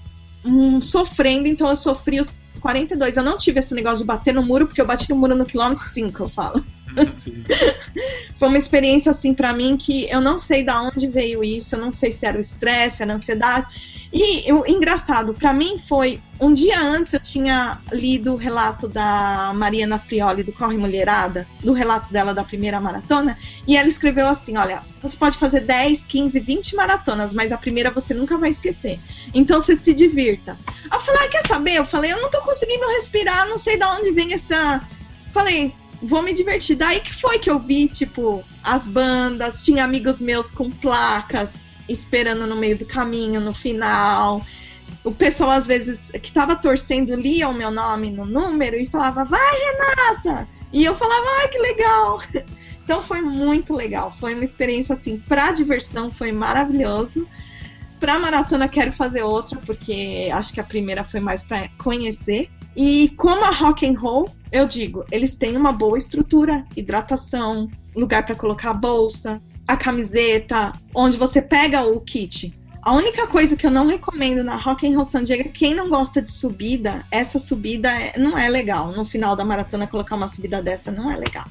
hum, 0.46 0.82
sofrendo, 0.82 1.48
então 1.48 1.70
eu 1.70 1.76
sofri 1.76 2.20
os 2.20 2.36
42. 2.62 3.18
Eu 3.18 3.24
não 3.24 3.38
tive 3.38 3.60
esse 3.60 3.74
negócio 3.74 4.00
de 4.00 4.06
bater 4.06 4.34
no 4.34 4.44
muro, 4.44 4.68
porque 4.68 4.82
eu 4.82 4.86
bati 4.86 5.10
no 5.10 5.16
muro 5.16 5.36
no 5.36 5.46
quilômetro 5.46 5.84
5, 5.84 6.24
eu 6.24 6.30
falo. 6.30 6.64
Foi 8.38 8.48
uma 8.48 8.58
experiência 8.58 9.10
assim 9.10 9.34
para 9.34 9.54
mim 9.54 9.78
que 9.78 10.10
eu 10.10 10.22
não 10.22 10.38
sei 10.38 10.64
da 10.64 10.82
onde 10.82 11.08
veio 11.08 11.44
isso, 11.44 11.76
eu 11.76 11.80
não 11.80 11.92
sei 11.92 12.12
se 12.12 12.26
era 12.26 12.38
o 12.38 12.42
estresse, 12.42 13.02
era 13.02 13.14
a 13.14 13.16
ansiedade. 13.16 13.68
E 14.14 14.52
o 14.52 14.66
engraçado, 14.68 15.34
para 15.34 15.54
mim 15.54 15.80
foi 15.88 16.22
um 16.38 16.52
dia 16.52 16.82
antes 16.82 17.14
eu 17.14 17.20
tinha 17.20 17.80
lido 17.94 18.34
o 18.34 18.36
relato 18.36 18.90
da 18.90 19.54
Mariana 19.56 19.98
Frioli 19.98 20.44
do 20.44 20.52
Corre 20.52 20.76
Mulherada, 20.76 21.48
do 21.64 21.72
relato 21.72 22.12
dela 22.12 22.34
da 22.34 22.44
primeira 22.44 22.82
maratona, 22.82 23.38
e 23.66 23.78
ela 23.78 23.88
escreveu 23.88 24.28
assim: 24.28 24.58
olha, 24.58 24.82
você 25.02 25.16
pode 25.16 25.38
fazer 25.38 25.62
10, 25.62 26.06
15, 26.08 26.40
20 26.42 26.76
maratonas, 26.76 27.34
mas 27.34 27.54
a 27.54 27.58
primeira 27.58 27.90
você 27.90 28.14
nunca 28.14 28.38
vai 28.38 28.50
esquecer. 28.50 29.00
Então 29.34 29.62
você 29.62 29.78
se 29.78 29.94
divirta. 29.94 30.58
Eu 30.92 31.00
falei, 31.00 31.28
ah, 31.28 31.30
quer 31.30 31.48
saber? 31.48 31.76
Eu 31.76 31.86
falei, 31.86 32.12
eu 32.12 32.22
não 32.22 32.30
tô 32.30 32.42
conseguindo 32.42 32.86
respirar, 32.88 33.48
não 33.48 33.58
sei 33.58 33.78
de 33.78 33.86
onde 33.86 34.12
vem 34.12 34.34
essa. 34.34 34.82
Falei, 35.32 35.74
vou 36.02 36.22
me 36.22 36.34
divertir. 36.34 36.76
Daí 36.76 37.00
que 37.00 37.14
foi 37.14 37.40
que 37.40 37.50
eu 37.50 37.60
vi, 37.60 37.88
tipo, 37.88 38.44
as 38.62 38.90
bandas, 38.90 39.64
tinha 39.64 39.86
amigos 39.86 40.20
meus 40.20 40.52
com 40.52 40.70
placas 40.70 41.61
esperando 41.88 42.48
no 42.48 42.56
meio 42.56 42.78
do 42.78 42.86
caminho, 42.86 43.40
no 43.42 43.54
final. 43.54 44.42
O 45.04 45.12
pessoal, 45.12 45.52
às 45.52 45.68
vezes, 45.68 46.12
que 46.12 46.32
tava 46.32 46.56
torcendo, 46.56 47.16
lia 47.16 47.50
o 47.50 47.54
meu 47.54 47.72
nome 47.72 48.12
no 48.12 48.26
número 48.26 48.76
e 48.76 48.88
falava, 48.88 49.26
vai, 49.26 49.56
Renata! 49.60 50.48
E 50.72 50.84
eu 50.86 50.96
falava, 50.96 51.26
ai, 51.42 51.48
que 51.50 51.58
legal! 51.58 52.22
Então 52.84 53.02
foi 53.02 53.22
muito 53.22 53.74
legal. 53.74 54.14
Foi 54.20 54.34
uma 54.34 54.44
experiência, 54.44 54.94
assim, 54.94 55.18
pra 55.18 55.54
diversão, 55.54 56.12
foi 56.12 56.32
maravilhoso. 56.32 57.26
Pra 58.02 58.20
maratona, 58.20 58.68
quero 58.68 58.92
fazer 58.92 59.24
outra, 59.24 59.58
porque 59.66 60.30
acho 60.34 60.52
que 60.52 60.60
a 60.60 60.64
primeira 60.64 61.04
foi 61.04 61.22
mais 61.22 61.42
para 61.42 61.70
conhecer. 61.78 62.50
E 62.76 63.10
como 63.16 63.46
a 63.46 63.52
rock 63.52 63.86
and 63.86 63.98
roll, 63.98 64.30
eu 64.52 64.66
digo, 64.66 65.06
eles 65.12 65.38
têm 65.38 65.56
uma 65.56 65.72
boa 65.72 65.98
estrutura, 65.98 66.66
hidratação, 66.76 67.70
lugar 67.96 68.26
para 68.26 68.36
colocar 68.36 68.72
a 68.72 68.74
bolsa, 68.74 69.42
a 69.68 69.78
camiseta, 69.78 70.74
onde 70.94 71.18
você 71.18 71.42
pega 71.42 71.84
o 71.84 72.00
kit. 72.00 72.54
A 72.84 72.94
única 72.94 73.28
coisa 73.28 73.56
que 73.56 73.68
eu 73.68 73.70
não 73.70 73.86
recomendo 73.86 74.44
na 74.44 74.56
Rock 74.56 74.88
and 74.88 74.96
Roll 74.96 75.06
San 75.06 75.24
Diego, 75.24 75.50
quem 75.52 75.76
não 75.76 75.88
gosta 75.88 76.20
de 76.20 76.32
subida, 76.32 77.06
essa 77.12 77.38
subida 77.38 77.90
é, 77.92 78.18
não 78.18 78.36
é 78.36 78.50
legal. 78.50 78.92
No 78.92 79.06
final 79.06 79.36
da 79.36 79.46
maratona 79.46 79.86
colocar 79.86 80.16
uma 80.16 80.28
subida 80.28 80.64
dessa 80.64 80.90
não 80.90 81.12
é 81.12 81.16
legal. 81.16 81.46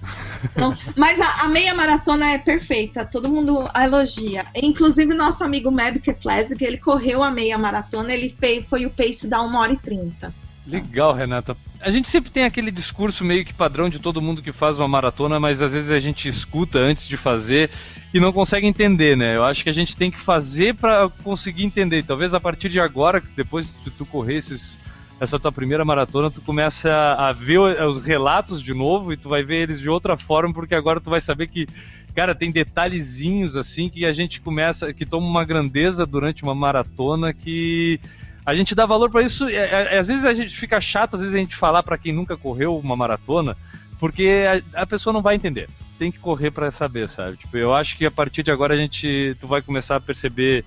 Então, 0.45 0.77
mas 0.97 1.21
a, 1.21 1.45
a, 1.45 1.49
meia 1.49 1.73
maratona 1.73 2.33
é 2.33 2.39
perfeita, 2.39 3.05
todo 3.05 3.29
mundo 3.29 3.71
a 3.73 3.85
elogia. 3.85 4.45
Inclusive 4.57 5.15
nosso 5.15 5.45
amigo 5.45 5.71
Mabke 5.71 6.13
Classic, 6.15 6.63
ele 6.65 6.79
correu 6.79 7.23
a 7.23 7.31
meia 7.31 7.57
maratona, 7.57 8.13
ele 8.13 8.35
foi 8.69 8.85
o 8.85 8.91
pace 8.91 9.29
da 9.29 9.41
1 9.41 9.55
hora 9.55 9.73
e 9.73 9.77
30. 9.77 10.35
Legal, 10.67 11.13
Renata. 11.13 11.57
A 11.81 11.91
gente 11.91 12.07
sempre 12.07 12.31
tem 12.31 12.45
aquele 12.45 12.71
discurso 12.71 13.25
meio 13.25 13.45
que 13.45 13.55
padrão 13.55 13.89
de 13.89 13.99
todo 13.99 14.21
mundo 14.21 14.43
que 14.43 14.53
faz 14.53 14.79
uma 14.79 14.87
maratona, 14.87 15.41
mas 15.41 15.63
às 15.63 15.73
vezes 15.73 15.91
a 15.91 15.99
gente 15.99 16.29
escuta 16.29 16.79
antes 16.79 17.09
de 17.09 17.17
fazer 17.17 17.71
e 18.13 18.21
não 18.21 18.33
consegue 18.33 18.67
entender, 18.67 19.17
né? 19.17 19.37
Eu 19.37 19.45
acho 19.45 19.65
que 19.65 19.71
a 19.71 19.75
gente 19.75 19.97
tem 19.97 20.11
que 20.11 20.21
fazer 20.21 20.75
para 20.75 21.09
conseguir 21.25 21.65
entender. 21.65 22.05
Talvez 22.05 22.35
a 22.35 22.41
partir 22.41 22.69
de 22.69 22.79
agora, 22.79 23.23
depois 23.35 23.75
que 23.83 23.91
tu 23.91 24.05
corresses 24.05 24.73
essa 25.19 25.39
tua 25.39 25.53
primeira 25.53 25.85
maratona, 25.85 26.31
tu 26.31 26.41
começa 26.41 27.15
a 27.19 27.33
ver 27.33 27.59
os 27.59 28.05
relatos 28.05 28.63
de 28.63 28.73
novo 28.73 29.13
e 29.13 29.17
tu 29.17 29.29
vai 29.29 29.43
ver 29.43 29.63
eles 29.63 29.79
de 29.79 29.89
outra 29.89 30.17
forma, 30.17 30.53
porque 30.53 30.75
agora 30.75 31.01
tu 31.01 31.11
vai 31.11 31.21
saber 31.21 31.47
que, 31.47 31.67
cara, 32.15 32.35
tem 32.35 32.51
detalhezinhos 32.51 33.55
assim 33.57 33.89
que 33.89 34.07
a 34.07 34.13
gente 34.15 34.41
começa, 34.41 34.95
que 34.95 35.05
toma 35.05 35.27
uma 35.27 35.45
grandeza 35.45 36.07
durante 36.07 36.43
uma 36.43 36.55
maratona 36.55 37.35
que 37.35 38.01
A 38.51 38.55
gente 38.55 38.75
dá 38.75 38.85
valor 38.85 39.09
para 39.09 39.23
isso. 39.23 39.49
É, 39.49 39.95
é, 39.95 39.99
às 39.99 40.09
vezes 40.09 40.25
a 40.25 40.35
gente 40.35 40.57
fica 40.57 40.81
chato, 40.81 41.15
às 41.15 41.21
vezes 41.21 41.35
a 41.35 41.39
gente 41.39 41.55
falar 41.55 41.85
para 41.85 41.97
quem 41.97 42.13
nunca 42.13 42.37
correu 42.37 42.77
uma 42.77 42.97
maratona, 42.97 43.57
porque 44.01 44.45
a, 44.75 44.83
a 44.83 44.87
pessoa 44.87 45.13
não 45.13 45.23
vai 45.23 45.37
entender. 45.37 45.69
Tem 46.01 46.11
que 46.11 46.19
correr 46.19 46.51
para 46.51 46.69
saber, 46.73 47.09
sabe? 47.09 47.37
Tipo, 47.37 47.57
eu 47.57 47.73
acho 47.73 47.97
que 47.97 48.05
a 48.05 48.11
partir 48.11 48.43
de 48.43 48.51
agora 48.51 48.75
a 48.75 48.77
gente, 48.77 49.37
tu 49.41 49.47
vai 49.47 49.63
começar 49.63 49.97
a 49.97 50.01
perceber 50.01 50.65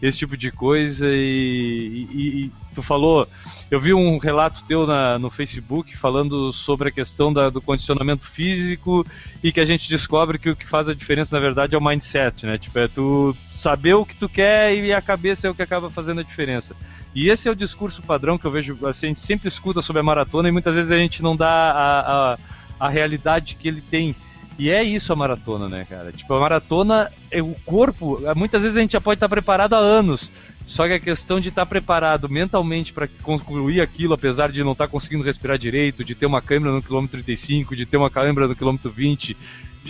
esse 0.00 0.18
tipo 0.18 0.36
de 0.36 0.50
coisa 0.50 1.06
e, 1.08 2.06
e, 2.12 2.44
e 2.44 2.52
tu 2.74 2.82
falou, 2.82 3.26
eu 3.70 3.80
vi 3.80 3.92
um 3.92 4.18
relato 4.18 4.62
teu 4.66 4.86
na, 4.86 5.18
no 5.18 5.28
Facebook 5.28 5.96
falando 5.96 6.52
sobre 6.52 6.88
a 6.88 6.92
questão 6.92 7.32
da, 7.32 7.50
do 7.50 7.60
condicionamento 7.60 8.26
físico 8.26 9.04
e 9.42 9.50
que 9.50 9.60
a 9.60 9.64
gente 9.64 9.88
descobre 9.88 10.38
que 10.38 10.50
o 10.50 10.56
que 10.56 10.66
faz 10.66 10.88
a 10.88 10.94
diferença 10.94 11.34
na 11.34 11.40
verdade 11.40 11.74
é 11.74 11.78
o 11.78 11.84
mindset, 11.84 12.46
né? 12.46 12.56
Tipo, 12.56 12.78
é 12.78 12.88
tu 12.88 13.36
saber 13.48 13.94
o 13.94 14.06
que 14.06 14.14
tu 14.14 14.28
quer 14.28 14.74
e 14.74 14.92
a 14.92 15.02
cabeça 15.02 15.46
é 15.46 15.50
o 15.50 15.54
que 15.54 15.62
acaba 15.62 15.90
fazendo 15.90 16.20
a 16.20 16.24
diferença. 16.24 16.74
E 17.14 17.28
esse 17.28 17.48
é 17.48 17.50
o 17.50 17.56
discurso 17.56 18.00
padrão 18.02 18.38
que 18.38 18.44
eu 18.44 18.50
vejo, 18.50 18.78
assim, 18.86 19.06
a 19.06 19.08
gente 19.08 19.20
sempre 19.20 19.48
escuta 19.48 19.82
sobre 19.82 20.00
a 20.00 20.04
maratona 20.04 20.48
e 20.48 20.52
muitas 20.52 20.74
vezes 20.74 20.92
a 20.92 20.96
gente 20.96 21.22
não 21.22 21.34
dá 21.34 21.48
a, 21.48 22.32
a, 22.32 22.38
a 22.86 22.88
realidade 22.88 23.56
que 23.56 23.66
ele 23.66 23.80
tem. 23.80 24.14
E 24.58 24.70
é 24.70 24.82
isso 24.82 25.12
a 25.12 25.16
maratona, 25.16 25.68
né, 25.68 25.86
cara? 25.88 26.10
Tipo, 26.10 26.34
a 26.34 26.40
maratona, 26.40 27.10
é 27.30 27.40
o 27.40 27.54
corpo, 27.64 28.20
muitas 28.34 28.62
vezes 28.62 28.76
a 28.76 28.80
gente 28.80 28.92
já 28.92 29.00
pode 29.00 29.16
estar 29.16 29.28
preparado 29.28 29.74
há 29.74 29.78
anos. 29.78 30.30
Só 30.66 30.86
que 30.86 30.92
a 30.92 31.00
questão 31.00 31.40
de 31.40 31.48
estar 31.48 31.64
preparado 31.64 32.28
mentalmente 32.28 32.92
para 32.92 33.08
concluir 33.22 33.80
aquilo, 33.80 34.12
apesar 34.12 34.50
de 34.50 34.62
não 34.62 34.72
estar 34.72 34.88
conseguindo 34.88 35.24
respirar 35.24 35.56
direito, 35.56 36.04
de 36.04 36.14
ter 36.14 36.26
uma 36.26 36.42
câimbra 36.42 36.72
no 36.72 36.82
quilômetro 36.82 37.22
35, 37.22 37.74
de 37.74 37.86
ter 37.86 37.96
uma 37.96 38.10
câimbra 38.10 38.46
no 38.46 38.54
quilômetro 38.54 38.90
20. 38.90 39.36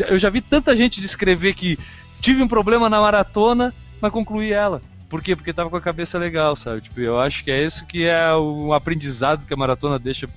Eu 0.07 0.19
já 0.19 0.31
vi 0.31 0.41
tanta 0.41 0.77
gente 0.77 1.01
descrever 1.01 1.55
que 1.55 1.77
tive 2.21 2.43
um 2.43 2.49
problema 2.49 2.89
na 2.89 3.01
maratona, 3.01 3.75
mas 4.01 4.13
concluí 4.13 4.53
ela. 4.53 4.81
Por 5.09 5.23
quê? 5.23 5.35
Porque 5.35 5.53
tava 5.53 5.71
com 5.71 5.77
a 5.77 5.81
cabeça 5.81 6.19
legal, 6.19 6.55
sabe? 6.55 6.83
Tipo, 6.83 7.01
eu 7.01 7.19
acho 7.19 7.43
que 7.43 7.51
é 7.51 7.65
isso 7.65 7.87
que 7.87 8.05
é 8.05 8.33
o 8.35 8.73
aprendizado 8.75 9.47
que 9.47 9.55
a 9.55 9.57
maratona 9.57 9.99
deixa 9.99 10.29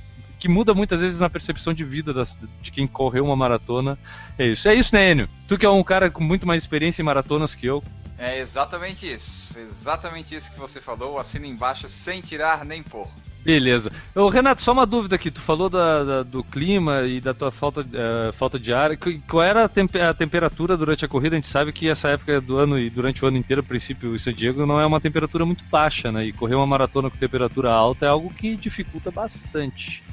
que 0.41 0.49
muda 0.49 0.73
muitas 0.73 1.01
vezes 1.01 1.19
na 1.19 1.29
percepção 1.29 1.71
de 1.71 1.83
vida 1.83 2.11
das, 2.11 2.35
de 2.63 2.71
quem 2.71 2.87
correu 2.87 3.23
uma 3.23 3.35
maratona. 3.35 3.95
É 4.39 4.47
isso. 4.47 4.67
É 4.67 4.73
isso, 4.73 4.95
né, 4.95 5.11
Enio? 5.11 5.29
Tu 5.47 5.55
que 5.55 5.67
é 5.67 5.69
um 5.69 5.83
cara 5.83 6.09
com 6.09 6.23
muito 6.23 6.47
mais 6.47 6.63
experiência 6.63 6.99
em 6.99 7.05
maratonas 7.05 7.53
que 7.53 7.67
eu. 7.67 7.83
É 8.17 8.39
exatamente 8.39 9.05
isso. 9.05 9.53
Exatamente 9.55 10.33
isso 10.33 10.51
que 10.51 10.59
você 10.59 10.81
falou. 10.81 11.19
Assina 11.19 11.45
embaixo 11.45 11.87
sem 11.87 12.21
tirar 12.21 12.65
nem 12.65 12.81
pôr. 12.81 13.07
Beleza. 13.43 13.91
Ô, 14.15 14.29
Renato, 14.29 14.63
só 14.63 14.71
uma 14.71 14.87
dúvida 14.87 15.15
aqui. 15.15 15.29
Tu 15.29 15.39
falou 15.39 15.69
da, 15.69 16.03
da, 16.03 16.23
do 16.23 16.43
clima 16.43 17.03
e 17.03 17.21
da 17.21 17.35
tua 17.35 17.51
falta, 17.51 17.81
uh, 17.81 18.33
falta 18.33 18.57
de 18.57 18.73
ar. 18.73 18.97
Qual 19.29 19.43
era 19.43 19.65
a, 19.65 19.69
temp 19.69 19.95
a, 19.95 20.11
temperatura 20.15 20.75
durante 20.75 21.05
a 21.05 21.07
corrida? 21.07 21.35
A 21.35 21.37
gente 21.37 21.47
sabe 21.47 21.71
que 21.71 21.87
essa 21.87 22.09
época 22.09 22.41
do 22.41 22.57
ano 22.57 22.79
e 22.79 22.89
durante 22.89 23.23
o 23.23 23.27
ano 23.27 23.37
inteiro, 23.37 23.61
a 23.61 23.63
princípio, 23.63 24.15
em 24.15 24.19
San 24.19 24.33
Diego, 24.33 24.65
não 24.65 24.79
é 24.79 24.85
uma 24.87 24.99
temperatura 24.99 25.45
muito 25.45 25.63
baixa, 25.65 26.11
né? 26.11 26.25
E 26.25 26.33
correr 26.33 26.55
uma 26.55 26.65
maratona 26.65 27.11
com 27.11 27.17
temperatura 27.17 27.71
alta 27.71 28.07
é 28.07 28.09
algo 28.09 28.33
que 28.33 28.55
dificulta 28.55 29.11
bastante. 29.11 30.03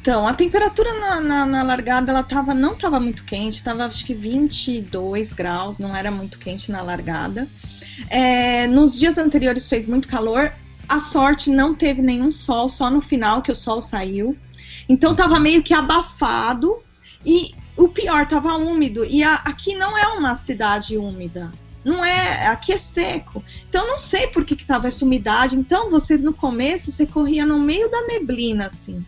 Então, 0.00 0.26
a 0.26 0.32
temperatura 0.32 0.92
na, 0.94 1.20
na, 1.20 1.46
na, 1.46 1.62
largada 1.62 2.10
ela 2.10 2.22
tava, 2.22 2.54
não 2.54 2.72
estava 2.72 2.98
muito 2.98 3.22
quente, 3.22 3.56
estava 3.56 3.84
acho 3.84 4.04
que 4.04 4.14
22 4.14 5.34
graus, 5.34 5.78
não 5.78 5.94
era 5.94 6.10
muito 6.10 6.38
quente 6.38 6.72
na 6.72 6.80
largada. 6.80 7.46
É, 8.08 8.66
nos 8.66 8.98
dias 8.98 9.18
anteriores 9.18 9.68
fez 9.68 9.86
muito 9.86 10.08
calor, 10.08 10.50
a 10.88 11.00
sorte 11.00 11.50
não 11.50 11.74
teve 11.74 12.00
nenhum 12.00 12.32
sol, 12.32 12.70
só 12.70 12.90
no 12.90 13.02
final 13.02 13.42
que 13.42 13.52
o 13.52 13.54
sol 13.54 13.82
saiu. 13.82 14.36
Então 14.88 15.14
tava 15.14 15.38
meio 15.38 15.62
que 15.62 15.74
abafado 15.74 16.82
e 17.24 17.54
o 17.76 17.88
pior, 17.88 18.26
tava 18.26 18.56
úmido. 18.56 19.04
E 19.04 19.22
a, 19.22 19.34
aqui 19.34 19.74
não 19.74 19.96
é 19.96 20.06
uma 20.08 20.34
cidade 20.34 20.96
úmida. 20.96 21.52
Não 21.84 22.02
é, 22.02 22.46
aqui 22.48 22.72
é 22.72 22.78
seco. 22.78 23.44
Então 23.68 23.86
não 23.86 23.98
sei 23.98 24.26
por 24.28 24.44
que, 24.44 24.56
que 24.56 24.64
tava 24.64 24.88
essa 24.88 25.04
umidade. 25.04 25.56
Então 25.56 25.90
você 25.90 26.16
no 26.16 26.32
começo 26.32 26.90
você 26.90 27.06
corria 27.06 27.44
no 27.44 27.58
meio 27.58 27.90
da 27.90 28.06
neblina 28.06 28.66
assim. 28.66 29.04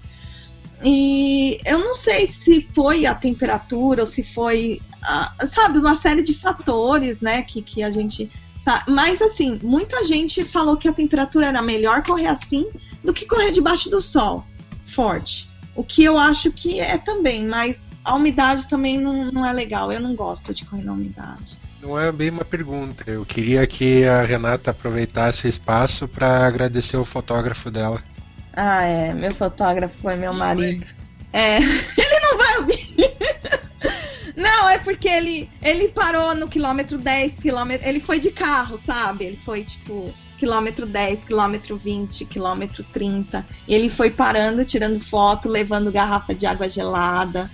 E 0.84 1.58
eu 1.64 1.78
não 1.78 1.94
sei 1.94 2.26
se 2.26 2.68
foi 2.74 3.06
a 3.06 3.14
temperatura 3.14 4.02
ou 4.02 4.06
se 4.06 4.22
foi, 4.22 4.80
sabe, 5.48 5.78
uma 5.78 5.94
série 5.94 6.22
de 6.22 6.34
fatores, 6.34 7.20
né, 7.20 7.42
que, 7.42 7.62
que 7.62 7.82
a 7.82 7.90
gente. 7.90 8.30
Sabe? 8.60 8.90
Mas 8.90 9.20
assim, 9.20 9.58
muita 9.62 10.04
gente 10.04 10.44
falou 10.44 10.76
que 10.76 10.88
a 10.88 10.92
temperatura 10.92 11.46
era 11.46 11.60
melhor 11.60 12.02
correr 12.02 12.28
assim 12.28 12.68
do 13.02 13.12
que 13.12 13.26
correr 13.26 13.50
debaixo 13.50 13.90
do 13.90 14.00
sol 14.00 14.44
forte. 14.86 15.50
O 15.74 15.82
que 15.82 16.04
eu 16.04 16.18
acho 16.18 16.52
que 16.52 16.78
é 16.78 16.98
também, 16.98 17.46
mas 17.46 17.90
a 18.04 18.14
umidade 18.14 18.68
também 18.68 19.00
não, 19.00 19.30
não 19.32 19.46
é 19.46 19.52
legal. 19.52 19.90
Eu 19.90 20.00
não 20.00 20.14
gosto 20.14 20.52
de 20.52 20.64
correr 20.64 20.84
na 20.84 20.92
umidade. 20.92 21.58
Não 21.82 21.98
é 21.98 22.12
bem 22.12 22.30
uma 22.30 22.44
pergunta. 22.44 23.10
Eu 23.10 23.24
queria 23.24 23.66
que 23.66 24.04
a 24.04 24.22
Renata 24.22 24.70
aproveitasse 24.70 25.46
o 25.46 25.48
espaço 25.48 26.06
para 26.06 26.46
agradecer 26.46 26.96
o 26.96 27.04
fotógrafo 27.04 27.70
dela. 27.70 28.02
Ah, 28.52 28.84
é. 28.84 29.14
Meu 29.14 29.34
fotógrafo 29.34 29.94
foi 30.00 30.16
meu 30.16 30.32
marido. 30.32 30.86
É. 31.32 31.56
Ele 31.96 32.20
não 32.20 32.38
vai 32.38 32.58
ouvir. 32.58 32.92
Não, 34.36 34.68
é 34.68 34.78
porque 34.78 35.08
ele, 35.08 35.50
ele 35.62 35.88
parou 35.88 36.34
no 36.34 36.48
quilômetro 36.48 36.98
10, 36.98 37.34
quilômetro. 37.34 37.86
Ele 37.86 38.00
foi 38.00 38.18
de 38.18 38.30
carro, 38.30 38.78
sabe? 38.78 39.26
Ele 39.26 39.38
foi 39.44 39.62
tipo 39.62 40.12
quilômetro 40.38 40.86
10, 40.86 41.24
quilômetro 41.24 41.76
20, 41.76 42.24
quilômetro 42.24 42.82
30. 42.92 43.46
E 43.68 43.74
ele 43.74 43.88
foi 43.88 44.10
parando, 44.10 44.64
tirando 44.64 44.98
foto, 45.04 45.48
levando 45.48 45.92
garrafa 45.92 46.34
de 46.34 46.46
água 46.46 46.68
gelada 46.68 47.50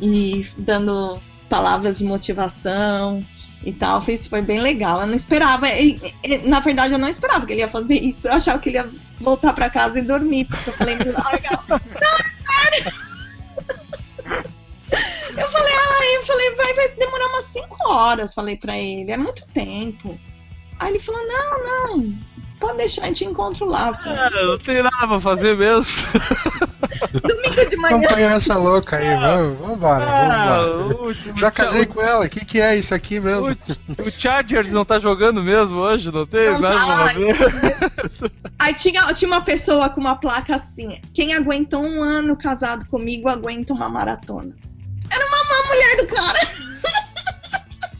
e 0.00 0.46
dando 0.56 1.18
palavras 1.48 1.98
de 1.98 2.04
motivação 2.04 3.24
e 3.64 3.72
tal. 3.72 4.00
Fez, 4.00 4.26
foi 4.26 4.42
bem 4.42 4.60
legal. 4.60 5.00
Eu 5.02 5.06
não 5.06 5.14
esperava. 5.14 5.66
Na 6.44 6.60
verdade, 6.60 6.94
eu 6.94 6.98
não 6.98 7.08
esperava 7.08 7.46
que 7.46 7.52
ele 7.52 7.60
ia 7.60 7.68
fazer 7.68 7.94
isso. 7.94 8.26
Eu 8.26 8.32
achava 8.32 8.58
que 8.58 8.70
ele 8.70 8.78
ia 8.78 8.90
voltar 9.22 9.52
pra 9.52 9.70
casa 9.70 9.98
e 9.98 10.02
dormir, 10.02 10.44
porque 10.46 10.70
eu 10.70 10.74
falei, 10.74 10.96
não, 10.96 11.04
sério. 11.04 12.92
Eu 15.36 15.48
falei, 15.50 15.72
ah, 15.72 16.14
eu 16.14 16.26
falei, 16.26 16.54
vai, 16.56 16.74
vai 16.74 16.88
demorar 16.96 17.26
umas 17.28 17.44
5 17.46 17.88
horas, 17.88 18.34
falei 18.34 18.56
pra 18.56 18.76
ele, 18.76 19.10
é 19.10 19.16
muito 19.16 19.46
tempo. 19.48 20.18
Aí 20.78 20.90
ele 20.90 20.98
falou, 21.00 21.22
não, 21.26 21.96
não, 21.96 22.18
pode 22.60 22.78
deixar, 22.78 23.04
a 23.04 23.06
gente 23.06 23.24
encontra 23.24 23.64
lá. 23.64 23.98
É, 24.04 24.44
não 24.44 24.58
tem 24.58 24.82
nada 24.82 25.08
pra 25.08 25.20
fazer 25.20 25.56
mesmo. 25.56 26.06
Domingo 27.10 27.68
de 27.68 27.76
manhã. 27.76 27.96
Acompanhar 27.96 28.36
essa 28.36 28.56
louca 28.56 28.96
aí, 28.96 29.16
vamos, 29.16 29.58
vamos 29.58 29.76
embora, 29.76 30.04
ah, 30.04 30.66
vamos 30.66 31.18
embora. 31.26 31.38
Já 31.38 31.50
casei 31.50 31.86
com 31.86 32.00
ela, 32.00 32.26
o 32.26 32.28
que, 32.28 32.44
que 32.44 32.60
é 32.60 32.76
isso 32.76 32.94
aqui 32.94 33.18
mesmo? 33.20 33.56
O, 33.98 34.08
o, 34.08 34.10
Chargers 34.10 34.70
não 34.70 34.84
tá 34.84 34.98
jogando 34.98 35.42
mesmo 35.42 35.76
hoje, 35.76 36.12
não 36.12 36.26
tem 36.26 36.50
não 36.50 36.60
nada 36.60 36.76
tá. 36.76 36.84
pra 36.86 37.08
fazer. 37.08 38.32
Aí 38.58 38.74
tinha, 38.74 39.12
tinha 39.14 39.28
uma 39.28 39.40
pessoa 39.40 39.88
com 39.88 40.00
uma 40.00 40.16
placa 40.16 40.56
assim: 40.56 41.00
quem 41.12 41.34
aguentou 41.34 41.84
um 41.84 42.02
ano 42.02 42.36
casado 42.36 42.86
comigo 42.86 43.28
aguenta 43.28 43.72
uma 43.72 43.88
maratona. 43.88 44.54
Era 45.10 45.26
uma 45.26 45.68
mulher 45.68 45.96
do 45.96 46.06
cara. 46.06 46.48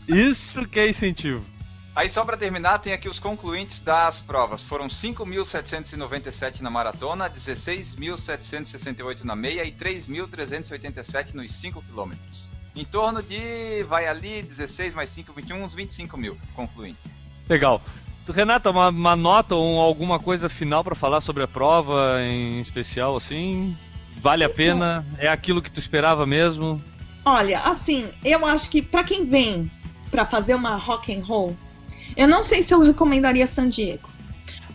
Isso 0.09 0.67
que 0.67 0.81
é 0.81 0.89
incentivo. 0.89 1.52
Aí 1.95 2.09
só 2.09 2.25
para 2.25 2.39
terminar, 2.39 2.79
tem 2.79 2.95
aqui 2.95 3.07
os 3.07 3.19
concluintes 3.19 3.79
das 3.79 4.19
provas. 4.19 4.63
Foram 4.63 4.89
5.797 4.89 6.63
na 6.63 6.71
maratona, 6.71 7.29
16.768 7.29 9.25
na 9.25 9.37
meia 9.37 9.63
e 9.63 9.73
3.387 9.73 11.35
nos 11.35 11.53
5 11.53 11.83
quilômetros. 11.83 12.49
Em 12.75 12.87
torno 12.87 13.23
de, 13.23 13.83
vai 13.87 14.07
ali, 14.07 14.43
16 14.43 14.95
mais 14.95 15.11
5, 15.11 15.35
21, 15.35 15.63
uns 15.63 15.75
25 15.75 16.17
mil 16.17 16.39
concluintes. 16.55 17.05
Legal. 17.47 17.83
Renata, 18.27 18.71
uma, 18.71 18.89
uma 18.89 19.15
nota 19.15 19.55
ou 19.55 19.79
alguma 19.79 20.19
coisa 20.19 20.49
final 20.49 20.83
para 20.83 20.95
falar 20.95 21.21
sobre 21.21 21.43
a 21.43 21.49
prova 21.49 22.23
em 22.23 22.59
especial, 22.61 23.15
assim? 23.17 23.77
Vale 24.17 24.45
a 24.45 24.49
pena? 24.49 25.05
É 25.19 25.29
aquilo 25.29 25.61
que 25.61 25.71
tu 25.71 25.79
esperava 25.79 26.25
mesmo? 26.25 26.83
Olha, 27.25 27.61
assim, 27.61 28.09
eu 28.25 28.47
acho 28.47 28.71
que 28.71 28.81
para 28.81 29.05
quem 29.05 29.27
vem 29.27 29.71
para 30.11 30.25
fazer 30.25 30.55
uma 30.55 30.77
rock 30.77 31.15
and 31.15 31.25
roll, 31.25 31.57
eu 32.17 32.29
não 32.29 32.43
sei 32.43 32.63
se 32.63 32.73
eu 32.73 32.81
recomendaria 32.81 33.47
San 33.47 33.69
Diego. 33.69 34.09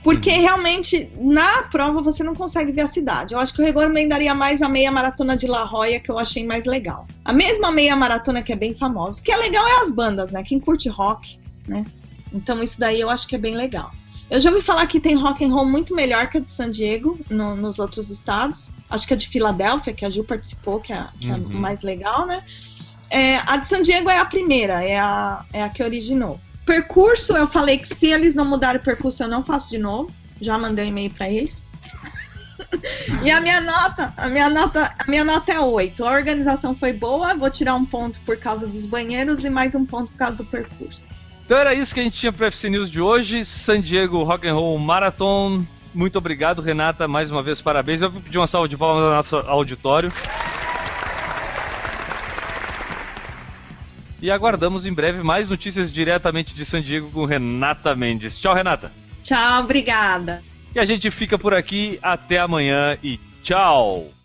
Porque 0.04 0.30
uhum. 0.30 0.42
realmente, 0.42 1.12
na 1.20 1.64
prova, 1.64 2.02
você 2.02 2.24
não 2.24 2.34
consegue 2.34 2.72
ver 2.72 2.82
a 2.82 2.88
cidade. 2.88 3.34
Eu 3.34 3.40
acho 3.40 3.54
que 3.54 3.62
eu 3.62 3.66
recomendaria 3.66 4.34
mais 4.34 4.62
a 4.62 4.70
meia 4.70 4.92
maratona 4.92 5.36
de 5.36 5.48
La 5.48 5.66
Jolla, 5.66 6.00
que 6.00 6.10
eu 6.10 6.18
achei 6.18 6.46
mais 6.46 6.66
legal. 6.66 7.06
A 7.26 7.34
mesma 7.34 7.72
meia 7.72 7.96
maratona 7.96 8.42
que 8.42 8.54
é 8.54 8.56
bem 8.56 8.74
famosa. 8.74 9.20
O 9.20 9.24
que 9.24 9.32
é 9.32 9.38
legal 9.38 9.68
é 9.68 9.84
as 9.84 9.92
bandas, 9.92 10.32
né? 10.32 10.44
Quem 10.44 10.60
curte 10.60 10.88
rock, 10.88 11.38
né? 11.68 11.86
Então 12.34 12.64
isso 12.64 12.80
daí 12.80 13.02
eu 13.02 13.10
acho 13.10 13.28
que 13.28 13.36
é 13.36 13.38
bem 13.38 13.56
legal. 13.56 13.92
Eu 14.30 14.42
já 14.42 14.50
ouvi 14.50 14.62
falar 14.62 14.86
que 14.88 15.00
tem 15.00 15.16
rock 15.16 15.44
and 15.44 15.54
roll 15.54 15.66
muito 15.66 15.96
melhor 15.96 16.30
que 16.30 16.38
a 16.38 16.42
de 16.42 16.52
San 16.52 16.70
Diego 16.70 17.18
no, 17.30 17.56
nos 17.56 17.80
outros 17.80 18.10
estados. 18.10 18.70
Acho 18.90 19.08
que 19.08 19.14
a 19.14 19.18
de 19.18 19.28
Filadélfia, 19.28 19.94
que 19.94 20.06
a 20.06 20.10
Ju 20.10 20.24
participou, 20.24 20.80
que 20.80 20.92
é, 20.92 21.06
que 21.20 21.30
é 21.30 21.34
uhum. 21.34 21.52
é 21.52 21.54
mais 21.54 21.82
legal, 21.82 22.26
né? 22.26 22.44
É, 23.10 23.38
a 23.46 23.58
de 23.58 23.68
San 23.68 23.82
Diego 23.82 24.10
é 24.10 24.20
a 24.20 24.26
primeira, 24.26 24.84
é 24.84 25.00
a, 25.00 25.46
é 25.54 25.64
a 25.64 25.70
que 25.70 25.82
originou. 25.82 26.40
Percurso, 26.68 27.32
eu 27.38 27.48
falei 27.48 27.78
que 27.78 27.88
se 27.88 28.08
eles 28.08 28.36
não 28.36 28.44
mudarem 28.44 28.82
o 28.82 28.84
percurso, 28.84 29.24
eu 29.24 29.30
não 29.30 29.42
faço 29.42 29.70
de 29.70 29.78
novo. 29.78 30.12
Já 30.42 30.58
mandei 30.58 30.84
um 30.84 30.90
e-mail 30.90 31.10
para 31.10 31.30
eles. 31.30 31.66
e 33.24 33.32
a 33.32 33.40
minha 33.40 33.62
nota, 33.62 34.14
a 34.18 34.28
minha 34.28 34.50
nota, 34.50 34.94
a 35.00 35.10
minha 35.10 35.24
nota 35.24 35.54
é 35.54 35.60
8. 35.62 36.04
A 36.04 36.12
organização 36.12 36.76
foi 36.76 36.92
boa, 36.92 37.34
vou 37.36 37.50
tirar 37.50 37.74
um 37.76 37.86
ponto 37.86 38.20
por 38.26 38.36
causa 38.36 38.68
dos 38.68 38.86
banheiros 38.86 39.46
e 39.46 39.50
mais 39.50 39.76
um 39.76 39.86
ponto 39.86 40.12
por 40.12 40.18
causa 40.18 40.36
do 40.36 40.46
percurso. 40.46 41.08
Então 41.46 41.58
era 41.58 41.74
isso 41.74 41.94
que 41.94 42.02
a 42.02 42.04
gente 42.04 42.20
tinha 42.20 42.34
para 42.34 42.48
FC 42.48 42.70
News 42.70 42.92
de 42.92 43.00
hoje. 43.00 43.46
San 43.46 43.80
Diego 43.80 44.22
Rock 44.24 44.46
and 44.46 44.54
Roll 44.54 44.78
Marathon 44.78 45.66
Muito 45.96 46.18
obrigado, 46.18 46.62
Renata, 46.62 47.08
mais 47.08 47.32
uma 47.32 47.42
vez 47.42 47.62
parabéns. 47.62 48.02
Eu 48.02 48.12
vou 48.12 48.22
pedir 48.22 48.38
uma 48.38 48.48
salva 48.48 48.68
de 48.68 48.76
palmas 48.76 49.06
ao 49.06 49.12
nosso 49.12 49.38
auditório. 49.38 50.12
E 54.22 54.32
aguardamos 54.32 54.86
em 54.86 54.94
breve 54.94 55.22
mais 55.22 55.50
notícias 55.50 55.92
diretamente 55.92 56.54
de 56.54 56.66
San 56.66 56.82
Diego 56.82 57.10
com 57.12 57.26
Renata 57.26 57.96
Mendes. 57.96 58.38
Tchau, 58.40 58.54
Renata. 58.54 58.92
Tchau, 59.24 59.64
obrigada. 59.64 60.42
E 60.74 60.80
a 60.80 60.86
gente 60.86 61.12
fica 61.12 61.38
por 61.38 61.54
aqui. 61.54 62.00
Até 62.02 62.40
amanhã 62.40 62.98
e 63.04 63.20
tchau. 63.44 64.17